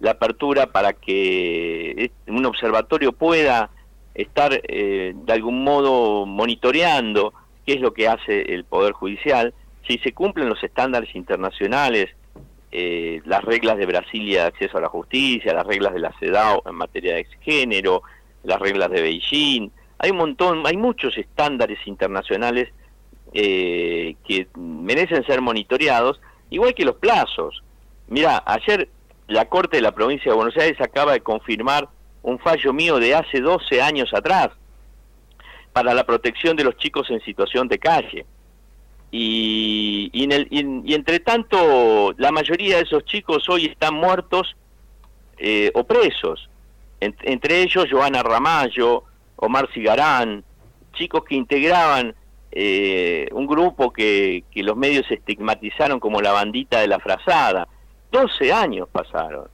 la 0.00 0.12
apertura 0.12 0.66
para 0.66 0.92
que 0.92 2.10
un 2.26 2.46
observatorio 2.46 3.12
pueda 3.12 3.70
estar 4.14 4.60
eh, 4.68 5.12
de 5.14 5.32
algún 5.32 5.62
modo 5.62 6.26
monitoreando 6.26 7.32
qué 7.66 7.74
es 7.74 7.80
lo 7.80 7.92
que 7.92 8.08
hace 8.08 8.54
el 8.54 8.64
Poder 8.64 8.92
Judicial, 8.92 9.54
si 9.86 9.98
se 9.98 10.12
cumplen 10.12 10.48
los 10.48 10.62
estándares 10.62 11.14
internacionales, 11.14 12.10
eh, 12.70 13.22
las 13.24 13.44
reglas 13.44 13.78
de 13.78 13.86
Brasilia 13.86 14.42
de 14.42 14.48
acceso 14.48 14.78
a 14.78 14.82
la 14.82 14.88
justicia, 14.88 15.54
las 15.54 15.66
reglas 15.66 15.94
de 15.94 16.00
la 16.00 16.12
CEDAW 16.18 16.62
en 16.66 16.74
materia 16.74 17.14
de 17.14 17.26
género, 17.40 18.02
las 18.42 18.58
reglas 18.58 18.90
de 18.90 19.02
Beijing, 19.02 19.70
hay 19.98 20.10
un 20.10 20.16
montón, 20.16 20.66
hay 20.66 20.76
muchos 20.76 21.16
estándares 21.18 21.78
internacionales 21.86 22.68
eh, 23.32 24.16
que 24.26 24.46
merecen 24.56 25.24
ser 25.26 25.40
monitoreados, 25.40 26.20
igual 26.50 26.74
que 26.74 26.84
los 26.84 26.96
plazos. 26.96 27.62
Mira, 28.06 28.42
ayer 28.46 28.88
la 29.26 29.46
Corte 29.46 29.76
de 29.76 29.82
la 29.82 29.92
Provincia 29.92 30.30
de 30.30 30.36
Buenos 30.36 30.56
Aires 30.56 30.80
acaba 30.80 31.12
de 31.12 31.20
confirmar 31.20 31.88
un 32.22 32.38
fallo 32.38 32.72
mío 32.72 32.98
de 32.98 33.14
hace 33.14 33.40
12 33.40 33.82
años 33.82 34.14
atrás 34.14 34.50
para 35.72 35.94
la 35.94 36.04
protección 36.04 36.56
de 36.56 36.64
los 36.64 36.76
chicos 36.76 37.10
en 37.10 37.20
situación 37.20 37.68
de 37.68 37.78
calle. 37.78 38.24
Y, 39.10 40.10
y, 40.12 40.94
entre 40.94 41.20
tanto, 41.20 42.14
la 42.18 42.30
mayoría 42.30 42.76
de 42.76 42.82
esos 42.82 43.04
chicos 43.04 43.48
hoy 43.48 43.66
están 43.66 43.94
muertos 43.94 44.54
eh, 45.38 45.70
o 45.74 45.84
presos. 45.84 46.48
entre 47.00 47.62
ellos, 47.62 47.86
Joana 47.90 48.22
Ramallo, 48.22 49.04
Omar 49.38 49.68
Cigarán, 49.72 50.44
chicos 50.92 51.24
que 51.24 51.36
integraban 51.36 52.14
eh, 52.50 53.28
un 53.32 53.46
grupo 53.46 53.92
que, 53.92 54.44
los 54.54 54.76
medios 54.76 55.08
estigmatizaron 55.10 56.00
como 56.00 56.20
la 56.20 56.32
bandita 56.32 56.80
de 56.80 56.88
la 56.88 56.98
frazada. 56.98 57.68
12 58.10 58.52
años 58.52 58.88
pasaron. 58.90 59.48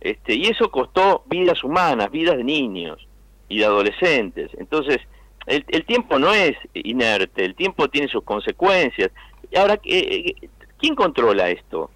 Este, 0.00 0.34
y 0.34 0.46
eso 0.46 0.70
costó 0.70 1.24
vidas 1.26 1.64
humanas, 1.64 2.10
vidas 2.10 2.36
de 2.36 2.44
niños 2.44 3.08
y 3.48 3.58
de 3.58 3.64
adolescentes. 3.64 4.50
Entonces, 4.58 4.98
el, 5.46 5.64
el 5.68 5.84
tiempo 5.84 6.18
no 6.18 6.32
es 6.32 6.56
inerte, 6.74 7.44
el 7.44 7.54
tiempo 7.54 7.88
tiene 7.88 8.08
sus 8.08 8.22
consecuencias. 8.22 9.10
Ahora, 9.56 9.80
eh, 9.84 10.34
¿quién 10.78 10.94
controla 10.94 11.50
esto? 11.50 11.90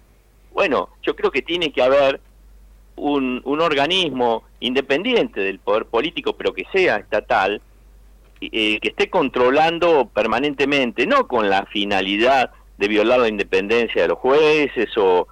Bueno, 0.51 0.89
yo 1.01 1.15
creo 1.15 1.31
que 1.31 1.41
tiene 1.41 1.71
que 1.71 1.81
haber 1.81 2.19
un, 2.95 3.41
un 3.45 3.61
organismo 3.61 4.43
independiente 4.59 5.41
del 5.41 5.59
poder 5.59 5.85
político, 5.85 6.33
pero 6.33 6.53
que 6.53 6.65
sea 6.71 6.97
estatal, 6.97 7.61
eh, 8.41 8.79
que 8.79 8.89
esté 8.89 9.09
controlando 9.09 10.09
permanentemente, 10.13 11.07
no 11.07 11.27
con 11.27 11.49
la 11.49 11.65
finalidad 11.67 12.51
de 12.77 12.87
violar 12.87 13.19
la 13.19 13.29
independencia 13.29 14.01
de 14.01 14.07
los 14.09 14.19
jueces 14.19 14.89
o 14.97 15.27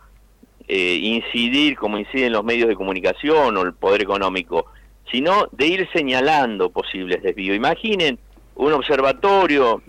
eh, 0.67 0.99
incidir 1.01 1.75
como 1.75 1.97
inciden 1.97 2.31
los 2.31 2.43
medios 2.43 2.69
de 2.69 2.75
comunicación 2.75 3.57
o 3.57 3.61
el 3.61 3.73
poder 3.73 4.01
económico, 4.01 4.67
sino 5.11 5.49
de 5.51 5.67
ir 5.67 5.89
señalando 5.91 6.69
posibles 6.69 7.21
desvíos. 7.21 7.57
Imaginen 7.57 8.17
un 8.55 8.71
observatorio 8.73 9.81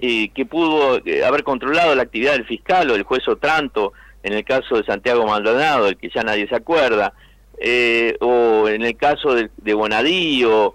eh, 0.00 0.30
que 0.30 0.46
pudo 0.46 1.02
eh, 1.04 1.24
haber 1.24 1.42
controlado 1.42 1.94
la 1.94 2.02
actividad 2.02 2.32
del 2.32 2.46
fiscal 2.46 2.88
o 2.88 2.92
del 2.94 3.02
juez 3.02 3.26
Otranto 3.28 3.92
en 4.22 4.32
el 4.32 4.44
caso 4.44 4.76
de 4.76 4.84
Santiago 4.84 5.26
Maldonado, 5.26 5.86
del 5.86 5.96
que 5.96 6.10
ya 6.14 6.22
nadie 6.22 6.48
se 6.48 6.56
acuerda, 6.56 7.12
o 8.20 8.68
en 8.68 8.82
el 8.82 8.96
caso 8.96 9.34
de, 9.34 9.50
de 9.56 9.74
Bonadío, 9.74 10.74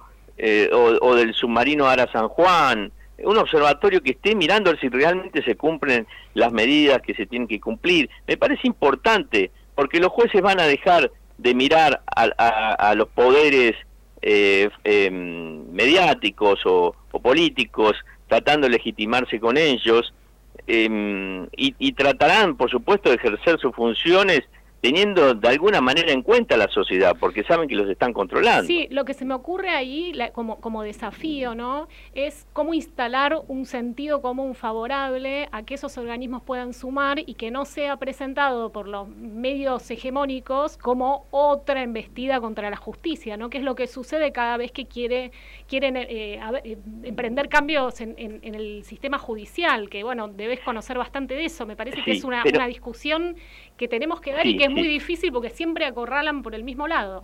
o, 0.74 0.98
o, 1.02 1.16
del 1.16 1.34
submarino 1.34 1.88
Ara 1.88 2.12
San 2.12 2.28
Juan, 2.28 2.92
un 3.24 3.38
observatorio 3.38 4.02
que 4.02 4.12
esté 4.12 4.36
mirando 4.36 4.76
si 4.78 4.90
realmente 4.90 5.44
se 5.44 5.56
cumplen 5.56 6.06
las 6.34 6.52
medidas 6.52 7.02
que 7.02 7.14
se 7.14 7.26
tienen 7.26 7.48
que 7.48 7.60
cumplir. 7.60 8.10
Me 8.28 8.38
parece 8.38 8.68
importante, 8.68 9.52
porque 9.74 10.00
los 10.00 10.10
jueces 10.10 10.42
van 10.42 10.60
a 10.60 10.68
dejar 10.68 11.12
de 11.38 11.54
mirar 11.54 12.02
a, 12.08 12.94
los 12.96 13.10
poderes 13.10 13.76
eh, 14.22 14.70
em, 14.84 15.70
mediáticos 15.72 16.62
o, 16.66 16.96
políticos, 17.22 17.94
tratando 18.28 18.68
de 18.68 18.74
legitimarse 18.74 19.40
con 19.40 19.58
ellos, 19.58 20.14
em, 20.68 21.46
y, 21.56 21.76
y 21.80 21.92
tratarán, 21.94 22.56
por 22.58 22.70
supuesto, 22.70 23.10
de 23.10 23.16
ejercer 23.16 23.60
sus 23.60 23.74
funciones 23.76 24.42
teniendo 24.86 25.34
de 25.34 25.48
alguna 25.48 25.82
manera 25.82 26.12
en 26.12 26.22
cuenta 26.22 26.56
la 26.58 26.68
sociedad, 26.68 27.16
porque 27.20 27.44
saben 27.44 27.68
que 27.68 27.74
los 27.74 27.90
están 27.90 28.14
controlando. 28.14 28.68
Sí, 28.68 28.88
lo 28.92 29.04
que 29.04 29.16
se 29.16 29.26
me 29.26 29.34
ocurre 29.34 29.70
ahí 29.70 30.14
como, 30.32 30.62
como 30.62 30.84
desafío, 30.84 31.56
¿no? 31.56 31.88
Es 32.14 32.46
cómo 32.54 32.76
instalar 32.76 33.42
un 33.48 33.66
sentido 33.66 34.22
común 34.22 34.54
favorable 34.54 35.50
a 35.52 35.64
que 35.64 35.74
esos 35.74 35.98
organismos 35.98 36.44
puedan 36.44 36.72
sumar 36.72 37.18
y 37.18 37.34
que 37.34 37.50
no 37.50 37.66
sea 37.66 37.98
presentado 37.98 38.72
por 38.72 38.88
los 38.88 39.08
medios 39.08 39.90
hegemónicos 39.90 40.78
como 40.78 41.26
otra 41.32 41.82
embestida 41.82 42.40
contra 42.40 42.70
la 42.70 42.78
justicia, 42.78 43.38
¿no? 43.38 43.50
Que 43.50 43.58
es 43.58 43.64
lo 43.64 43.74
que 43.74 43.88
sucede 43.88 44.32
cada 44.32 44.56
vez 44.58 44.72
que 44.72 44.86
quiere, 44.86 45.32
quieren 45.68 45.98
eh, 45.98 46.40
eh, 46.64 46.78
emprender 47.02 47.50
cambios 47.50 48.02
en, 48.02 48.16
el 48.44 48.84
sistema 48.84 49.18
judicial, 49.18 49.90
que 49.90 50.04
bueno, 50.04 50.28
debes 50.28 50.60
conocer 50.60 51.00
bastante 51.00 51.34
de 51.34 51.46
eso. 51.46 51.66
Me 51.66 51.76
parece 51.76 52.04
que 52.04 52.12
es 52.12 52.24
una, 52.24 52.44
una 52.44 52.68
discusión 52.68 53.36
que 53.78 53.88
tenemos 53.88 54.22
que 54.22 54.32
dar 54.32 54.46
y 54.46 54.58
que 54.58 54.66
es 54.66 54.75
muy 54.76 54.88
difícil 54.88 55.32
porque 55.32 55.50
siempre 55.50 55.86
acorralan 55.86 56.44
por 56.44 56.56
el 56.56 56.64
mismo 56.64 56.88
lado. 56.88 57.24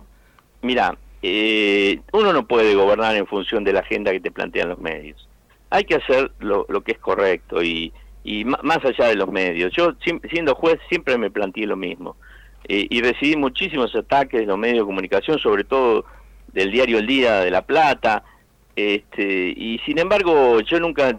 Mira, 0.62 0.96
eh, 1.22 2.00
uno 2.12 2.32
no 2.32 2.46
puede 2.46 2.74
gobernar 2.74 3.16
en 3.16 3.26
función 3.26 3.64
de 3.64 3.72
la 3.72 3.80
agenda 3.80 4.12
que 4.12 4.20
te 4.20 4.30
plantean 4.30 4.70
los 4.70 4.78
medios. 4.78 5.28
Hay 5.70 5.84
que 5.84 5.94
hacer 5.94 6.32
lo, 6.40 6.66
que 6.82 6.92
es 6.92 6.98
correcto 6.98 7.62
y, 7.62 7.92
y 8.24 8.44
más 8.44 8.84
allá 8.84 9.06
de 9.06 9.16
los 9.16 9.30
medios. 9.30 9.72
Yo, 9.72 9.94
siendo 10.30 10.54
juez, 10.54 10.78
siempre 10.88 11.16
me 11.16 11.30
planteé 11.30 11.66
lo 11.66 11.76
mismo. 11.76 12.16
Eh, 12.68 12.86
y 12.90 13.00
recibí 13.00 13.36
muchísimos 13.36 13.94
ataques 13.94 14.40
de 14.40 14.46
los 14.46 14.58
medios 14.58 14.78
de 14.78 14.84
comunicación, 14.86 15.38
sobre 15.38 15.64
todo 15.64 16.04
del 16.52 16.70
diario 16.70 16.98
El 16.98 17.06
Día 17.06 17.40
de 17.40 17.50
La 17.50 17.62
Plata. 17.62 18.24
Este, 18.76 19.52
y 19.56 19.78
sin 19.84 19.98
embargo, 19.98 20.60
yo 20.60 20.78
nunca 20.80 21.18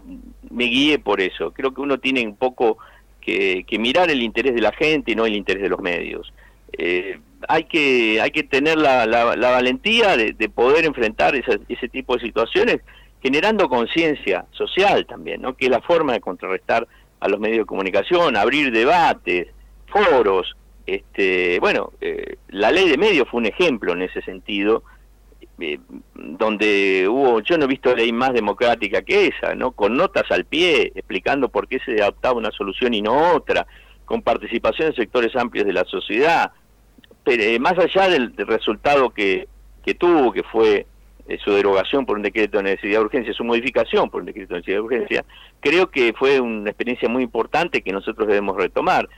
me 0.50 0.64
guié 0.64 0.98
por 0.98 1.20
eso. 1.20 1.52
Creo 1.52 1.74
que 1.74 1.80
uno 1.80 1.98
tiene 1.98 2.26
un 2.26 2.36
poco 2.36 2.78
que, 3.24 3.64
mirar 3.78 4.10
el 4.10 4.22
interés 4.22 4.54
de 4.54 4.60
la 4.60 4.72
gente 4.72 5.12
y 5.12 5.14
no 5.16 5.26
el 5.26 5.34
interés 5.34 5.62
de 5.62 5.68
los 5.68 5.80
medios. 5.80 6.32
Eh, 6.76 7.18
hay 7.46 7.64
que 7.64 8.20
hay 8.20 8.30
que 8.30 8.42
tener 8.42 8.78
la, 8.78 9.06
la, 9.06 9.50
valentía 9.50 10.16
de, 10.16 10.48
poder 10.48 10.84
enfrentar 10.84 11.34
ese 11.36 11.88
tipo 11.88 12.14
de 12.16 12.20
situaciones 12.22 12.80
generando 13.24 13.70
conciencia 13.70 14.44
social 14.50 15.06
también, 15.06 15.40
¿no? 15.40 15.56
que 15.56 15.64
es 15.64 15.70
la 15.70 15.80
forma 15.80 16.12
de 16.12 16.20
contrarrestar 16.20 16.86
a 17.20 17.28
los 17.28 17.40
medios 17.40 17.60
de 17.60 17.64
comunicación, 17.64 18.36
abrir 18.36 18.70
debates, 18.70 19.48
foros. 19.86 20.54
Este, 20.86 21.58
bueno, 21.58 21.92
eh, 22.02 22.36
la 22.48 22.70
ley 22.70 22.86
de 22.86 22.98
medios 22.98 23.26
fue 23.30 23.40
un 23.40 23.46
ejemplo 23.46 23.94
en 23.94 24.02
ese 24.02 24.20
sentido, 24.20 24.82
eh, 25.60 25.78
donde 26.14 27.06
hubo, 27.08 27.40
yo 27.40 27.56
no 27.56 27.64
he 27.64 27.68
visto 27.68 27.94
ley 27.94 28.12
más 28.12 28.32
democrática 28.32 29.02
que 29.02 29.28
esa, 29.28 29.54
¿no? 29.54 29.72
Con 29.72 29.96
notas 29.96 30.24
al 30.30 30.44
pie, 30.44 30.92
explicando 30.94 31.48
por 31.48 31.68
qué 31.68 31.78
se 31.84 32.02
adoptaba 32.02 32.38
una 32.38 32.50
solución 32.50 32.92
y 32.94 33.02
no 33.02 33.34
otra, 33.34 33.66
con 34.04 34.22
participación 34.22 34.90
de 34.90 34.96
sectores 34.96 35.34
amplios 35.36 35.66
de 35.66 35.72
la 35.72 35.84
sociedad. 35.84 36.52
Pero 37.22 37.42
eh, 37.42 37.58
más 37.58 37.78
allá 37.78 38.08
del, 38.08 38.34
resultado 38.36 39.10
que, 39.10 39.48
que 39.84 39.94
tuvo, 39.94 40.32
que 40.32 40.42
fue 40.42 40.86
eh, 41.28 41.38
su 41.42 41.52
derogación 41.52 42.04
por 42.04 42.16
un 42.16 42.22
decreto 42.22 42.58
de 42.58 42.64
necesidad 42.64 42.98
de 42.98 43.04
urgencia, 43.04 43.32
su 43.32 43.44
modificación 43.44 44.10
por 44.10 44.20
un 44.20 44.26
decreto 44.26 44.54
de 44.54 44.60
necesidad 44.60 44.78
de 44.78 44.82
urgencia, 44.82 45.24
creo 45.60 45.90
que 45.90 46.12
fue 46.12 46.40
una 46.40 46.70
experiencia 46.70 47.08
muy 47.08 47.22
importante 47.22 47.82
que 47.82 47.92
nosotros 47.92 48.26
debemos 48.26 48.56
retomar. 48.56 49.08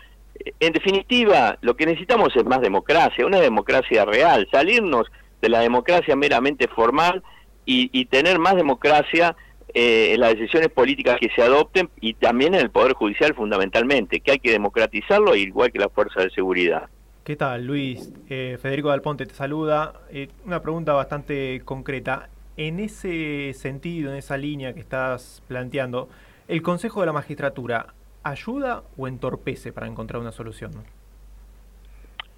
En 0.61 0.73
definitiva, 0.73 1.57
lo 1.62 1.76
que 1.76 1.87
necesitamos 1.87 2.37
es 2.37 2.45
más 2.45 2.61
democracia, 2.61 3.26
una 3.26 3.40
democracia 3.40 4.05
real, 4.05 4.47
salirnos 4.52 5.11
de 5.40 5.49
la 5.49 5.61
democracia 5.61 6.16
meramente 6.16 6.69
formal 6.69 7.23
y, 7.64 8.05
tener 8.07 8.38
más 8.38 8.55
democracia 8.55 9.35
eh, 9.75 10.12
en 10.14 10.21
las 10.21 10.35
decisiones 10.35 10.69
políticas 10.69 11.19
que 11.21 11.28
se 11.35 11.43
adopten 11.43 11.90
y 12.00 12.14
también 12.14 12.55
en 12.55 12.61
el 12.61 12.71
Poder 12.71 12.93
Judicial 12.93 13.35
fundamentalmente, 13.35 14.21
que 14.21 14.33
hay 14.33 14.38
que 14.38 14.52
democratizarlo 14.52 15.35
igual 15.35 15.73
que 15.73 15.81
las 15.81 15.93
fuerzas 15.93 16.25
de 16.25 16.31
seguridad. 16.31 16.88
¿Qué 17.25 17.35
tal, 17.35 17.66
Luis? 17.66 18.12
Eh, 18.28 18.57
Federico 18.62 18.90
Dalponte 18.90 19.26
te 19.26 19.35
saluda. 19.35 19.95
Eh, 20.11 20.28
una 20.45 20.62
pregunta 20.62 20.93
bastante 20.93 21.61
concreta. 21.64 22.28
En 22.57 22.78
ese 22.78 23.52
sentido, 23.55 24.12
en 24.12 24.16
esa 24.16 24.37
línea 24.37 24.73
que 24.73 24.81
estás 24.81 25.43
planteando, 25.49 26.09
¿el 26.47 26.62
Consejo 26.62 27.00
de 27.00 27.07
la 27.07 27.12
Magistratura 27.12 27.95
ayuda 28.23 28.85
o 28.97 29.09
entorpece 29.09 29.73
para 29.73 29.88
encontrar 29.88 30.23
una 30.23 30.31
solución? 30.31 30.71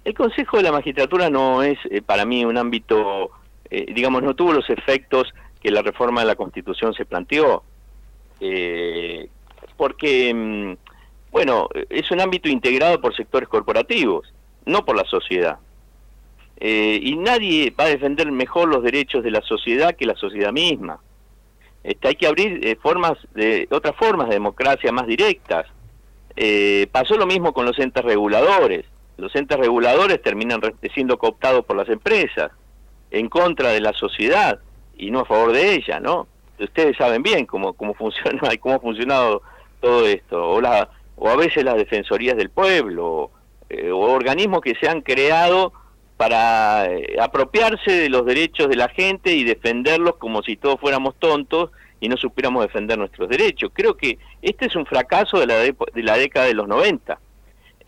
El 0.03 0.13
Consejo 0.13 0.57
de 0.57 0.63
la 0.63 0.71
Magistratura 0.71 1.29
no 1.29 1.61
es 1.61 1.77
eh, 1.89 2.01
para 2.01 2.25
mí 2.25 2.45
un 2.45 2.57
ámbito, 2.57 3.31
eh, 3.69 3.85
digamos, 3.93 4.23
no 4.23 4.33
tuvo 4.33 4.53
los 4.53 4.69
efectos 4.69 5.33
que 5.61 5.71
la 5.71 5.81
reforma 5.81 6.21
de 6.21 6.27
la 6.27 6.35
Constitución 6.35 6.93
se 6.93 7.05
planteó, 7.05 7.63
eh, 8.39 9.27
porque, 9.75 10.33
mm, 10.33 10.77
bueno, 11.31 11.67
es 11.89 12.09
un 12.11 12.21
ámbito 12.21 12.47
integrado 12.47 13.01
por 13.01 13.15
sectores 13.15 13.49
corporativos, 13.49 14.33
no 14.65 14.85
por 14.85 14.95
la 14.95 15.05
sociedad. 15.05 15.59
y 16.61 17.15
nadie 17.15 17.71
va 17.71 17.85
a 17.85 17.87
defender 17.87 18.29
mejor 18.33 18.67
los 18.67 18.83
derechos 18.83 19.23
de 19.23 19.31
la 19.31 19.41
sociedad 19.41 19.95
que 19.95 20.05
la 20.05 20.15
sociedad 20.15 20.51
misma. 20.51 20.99
Este, 21.83 22.09
hay 22.09 22.15
que 22.15 22.27
abrir 22.27 22.77
formas 22.81 23.13
de 23.33 23.65
otras 23.71 23.95
formas 23.95 24.27
de 24.27 24.33
democracia 24.35 24.91
más 24.91 25.07
directas. 25.07 25.67
pasó 26.91 27.15
lo 27.15 27.25
mismo 27.25 27.53
con 27.53 27.65
los 27.65 27.79
entes 27.79 28.03
reguladores 28.03 28.85
los 29.19 29.35
entes 29.35 29.57
reguladores 29.57 30.21
terminan 30.21 30.61
siendo 30.93 31.17
cooptados 31.17 31.65
por 31.65 31.75
las 31.75 31.89
empresas 31.89 32.51
en 33.11 33.29
contra 33.29 33.69
de 33.69 33.81
la 33.81 33.93
sociedad 33.93 34.59
y 34.97 35.11
no 35.11 35.21
a 35.21 35.25
favor 35.25 35.51
de 35.53 35.75
ella, 35.75 35.99
¿no? 35.99 36.27
Ustedes 36.59 36.97
saben 36.97 37.23
bien 37.23 37.45
cómo, 37.45 37.73
cómo 37.73 37.93
funciona 37.95 38.53
y 38.53 38.57
cómo 38.57 38.75
ha 38.75 38.79
funcionado 38.79 39.41
todo 39.79 40.05
esto, 40.07 40.49
o, 40.49 40.61
la, 40.61 40.89
o 41.15 41.29
a 41.29 41.35
veces 41.35 41.63
las 41.63 41.75
defensorías 41.75 42.35
del 42.35 42.49
pueblo, 42.49 43.31
eh, 43.69 43.91
o 43.91 43.99
organismos 43.99 44.61
que 44.61 44.75
se 44.75 44.89
han 44.89 45.01
creado 45.01 45.71
para 46.17 46.91
eh, 46.91 47.15
apropiarse 47.19 47.91
de 47.91 48.09
los 48.09 48.25
derechos 48.25 48.67
de 48.67 48.75
la 48.75 48.89
gente 48.89 49.33
y 49.33 49.45
defenderlos 49.45 50.17
como 50.17 50.43
si 50.43 50.57
todos 50.57 50.79
fuéramos 50.79 51.15
tontos 51.17 51.71
y 52.01 52.09
no 52.09 52.17
supiéramos 52.17 52.63
defender 52.63 52.97
nuestros 52.97 53.29
derechos. 53.29 53.71
Creo 53.73 53.95
que 53.95 54.17
este 54.41 54.65
es 54.65 54.75
un 54.75 54.85
fracaso 54.85 55.39
de 55.39 55.47
la, 55.47 55.55
de 55.59 56.03
la 56.03 56.17
década 56.17 56.47
de 56.47 56.55
los 56.55 56.67
90 56.67 57.17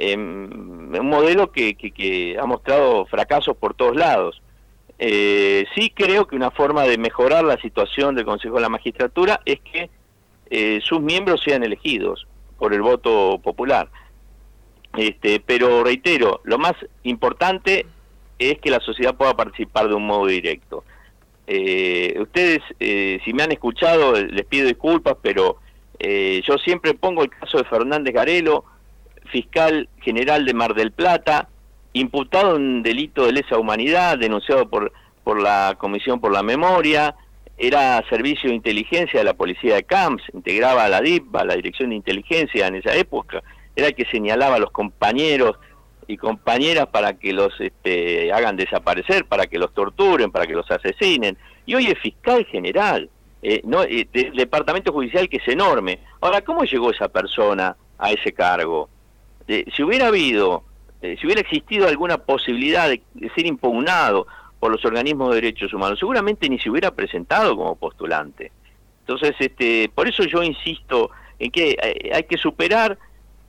em, 0.01 0.93
un 0.93 1.10
modelo 1.10 1.51
que, 1.51 2.38
ha 2.39 2.46
mostrado 2.46 3.05
fracasos 3.05 3.55
por 3.58 3.74
todos 3.74 3.96
lados. 3.96 4.41
Eh, 5.00 5.65
sí 5.75 5.91
creo 5.96 6.27
que 6.27 6.36
una 6.36 6.51
forma 6.51 6.84
de 6.84 6.98
mejorar 6.98 7.43
la 7.43 7.58
situación 7.58 8.15
del 8.15 8.25
Consejo 8.25 8.55
de 8.55 8.62
la 8.62 8.70
Magistratura 8.70 9.41
es 9.46 9.60
que 9.62 9.89
eh, 10.50 10.79
sus 10.84 11.01
miembros 11.01 11.41
sean 11.43 11.63
elegidos 11.63 12.27
por 12.58 12.74
el 12.74 12.81
voto 12.81 13.39
popular. 13.41 13.89
Este, 14.98 15.39
pero 15.39 15.84
reitero, 15.84 16.41
lo 16.43 16.58
más 16.58 16.74
importante 17.03 17.86
es 18.38 18.60
que 18.60 18.70
la 18.70 18.79
sociedad 18.79 19.15
pueda 19.15 19.36
participar 19.36 19.88
de 19.88 19.96
un 19.96 20.05
modo 20.05 20.27
directo. 20.27 20.84
Eh, 21.48 22.17
ustedes, 22.20 22.60
eh, 22.79 23.20
si 23.25 23.34
me 23.34 23.43
han 23.43 23.51
escuchado, 23.51 24.13
les 24.13 24.46
pido 24.46 24.67
disculpas, 24.67 25.17
pero 25.22 25.58
eh, 26.00 26.41
yo 26.48 26.58
siempre 26.58 26.93
pongo 26.93 27.24
el 27.24 27.29
caso 27.29 27.58
de 27.58 27.65
Fernández 27.65 28.13
Garelo, 28.13 28.65
fiscal 29.32 29.90
general 30.02 30.46
de 30.46 30.54
Mar 30.54 30.74
del 30.74 30.92
Plata, 30.92 31.50
imputado 31.94 32.56
en 32.56 32.84
delito 32.84 33.26
de 33.26 33.34
lesa 33.34 33.58
humanidad, 33.58 34.18
denunciado 34.18 34.70
por, 34.70 34.92
por 35.24 35.42
la 35.42 35.76
Comisión 35.78 36.20
por 36.20 36.32
la 36.32 36.44
Memoria, 36.44 37.16
era 37.58 38.04
servicio 38.10 38.50
de 38.50 38.56
inteligencia 38.56 39.20
de 39.20 39.26
la 39.26 39.34
policía 39.34 39.76
de 39.76 39.84
Camps, 39.84 40.24
integraba 40.34 40.86
a 40.86 40.90
la 40.90 41.02
DIP, 41.02 41.36
la 41.36 41.56
Dirección 41.56 41.90
de 41.90 41.96
Inteligencia 41.96 42.68
en 42.68 42.76
esa 42.76 42.96
época, 42.96 43.44
era 43.76 43.88
el 43.88 43.96
que 43.96 44.06
señalaba 44.06 44.56
a 44.56 44.60
los 44.60 44.72
compañeros 44.72 45.58
y 46.08 46.18
compañeras 46.18 46.88
para 46.88 47.14
que 47.14 47.34
los 47.34 47.54
este, 47.60 48.34
hagan 48.34 48.58
desaparecer, 48.58 49.26
para 49.26 49.48
que 49.48 49.60
los 49.60 49.74
torturen, 49.74 50.32
para 50.32 50.48
que 50.48 50.54
los 50.54 50.70
asesinen. 50.70 51.38
Y 51.66 51.76
hoy 51.76 51.88
es 51.88 52.00
fiscal 52.00 52.46
general 52.46 53.10
eh, 53.42 53.62
no, 53.64 53.84
eh, 53.84 54.08
del 54.12 54.36
departamento 54.36 54.92
judicial 54.92 55.28
que 55.30 55.38
es 55.38 55.48
enorme. 55.48 56.00
Ahora, 56.20 56.42
¿cómo 56.42 56.64
llegó 56.64 56.92
esa 56.92 57.08
persona 57.08 57.76
a 57.98 58.12
ese 58.12 58.34
cargo? 58.34 58.90
Eh, 59.51 59.65
si 59.75 59.84
hubiera 59.84 60.08
habido, 60.08 60.63
si 61.01 61.25
hubiera 61.25 61.41
existido 61.41 61.86
alguna 61.86 62.20
posibilidad 62.20 62.88
de, 62.88 63.01
ser 63.36 63.46
impugnado 63.46 64.25
por 64.62 64.72
los 64.72 64.86
organismos 64.86 65.29
de 65.29 65.41
derechos 65.41 65.74
humanos, 65.74 66.00
seguramente 66.00 66.48
ni 66.48 66.58
se 66.58 66.70
hubiera 66.70 66.91
presentado 66.91 67.58
como 67.58 67.75
postulante. 67.75 68.53
Entonces, 69.01 69.36
este, 69.39 69.91
por 69.93 70.08
eso 70.08 70.24
yo 70.24 70.41
insisto 70.41 71.12
en 71.38 71.51
que 71.51 71.75
hay 72.13 72.24
que 72.24 72.38
superar 72.38 72.98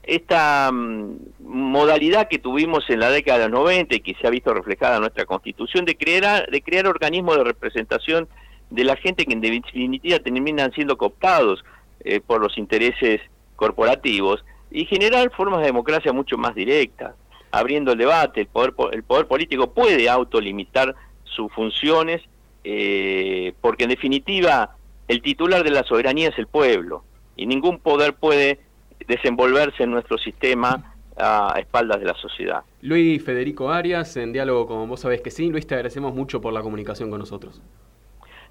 esta 0.03 0.69
mm, 0.73 1.15
modalidad 1.39 2.27
que 2.27 2.37
tuvimos 2.37 2.89
en 2.89 2.99
la 2.99 3.09
década 3.09 3.39
de 3.39 3.49
los 3.49 3.61
90 3.61 3.95
y 3.95 3.99
que 4.01 4.15
se 4.15 4.27
ha 4.27 4.29
visto 4.29 4.53
reflejada 4.53 4.95
en 4.95 5.01
nuestra 5.03 5.25
constitución 5.25 5.85
de 5.85 5.95
crear, 5.95 6.49
de 6.49 6.61
crear 6.61 6.85
organismos 6.85 7.37
de 7.37 7.45
representación 7.45 8.27
de 8.69 8.83
la 8.83 8.97
gente 8.97 9.25
que 9.25 9.31
en 9.31 9.39
definitiva 9.39 10.19
terminan 10.19 10.73
siendo 10.73 10.97
cooptados 10.97 11.63
eh, 12.01 12.19
por 12.19 12.41
los 12.41 12.57
intereses 12.57 13.21
corporativos 13.55 14.43
y 14.73 14.85
generar 14.85 15.31
formas 15.31 15.61
de 15.61 15.67
democracia 15.67 16.11
mucho 16.11 16.37
más 16.37 16.55
directas, 16.55 17.13
abriendo 17.51 17.91
el 17.91 17.99
debate, 17.99 18.41
el 18.41 18.47
poder, 18.47 18.73
el 18.91 19.03
poder 19.03 19.27
político 19.27 19.71
puede 19.71 20.09
autolimitar 20.09 20.95
sus 21.23 21.51
funciones 21.53 22.21
eh, 22.63 23.53
porque 23.61 23.83
en 23.83 23.91
definitiva 23.91 24.75
el 25.07 25.21
titular 25.21 25.63
de 25.63 25.69
la 25.69 25.83
soberanía 25.83 26.29
es 26.29 26.39
el 26.39 26.47
pueblo 26.47 27.03
y 27.35 27.45
ningún 27.45 27.79
poder 27.79 28.15
puede 28.15 28.59
desenvolverse 29.07 29.83
en 29.83 29.91
nuestro 29.91 30.17
sistema 30.17 30.95
a 31.15 31.55
espaldas 31.59 31.99
de 31.99 32.05
la 32.07 32.15
sociedad. 32.15 32.63
Luis 32.81 33.23
Federico 33.23 33.69
Arias, 33.69 34.17
en 34.17 34.33
diálogo 34.33 34.65
con 34.65 34.89
vos 34.89 35.01
sabés 35.01 35.21
que 35.21 35.29
sí. 35.29 35.49
Luis, 35.49 35.67
te 35.67 35.75
agradecemos 35.75 36.15
mucho 36.15 36.41
por 36.41 36.51
la 36.51 36.61
comunicación 36.61 37.11
con 37.11 37.19
nosotros. 37.19 37.61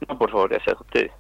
No, 0.09 0.17
por 0.19 0.31
favor, 0.31 0.51
gracias 0.51 0.77
a 0.77 0.81
ustedes. 0.81 1.13